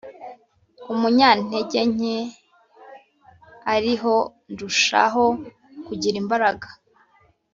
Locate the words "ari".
3.73-3.93